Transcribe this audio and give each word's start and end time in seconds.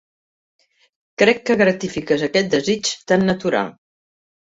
Crec 1.23 1.43
que 1.51 1.59
gratifiques 1.63 2.25
aquest 2.31 2.53
desig 2.57 2.93
tan 3.13 3.31
natural. 3.33 3.75